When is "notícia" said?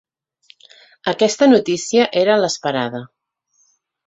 1.51-2.07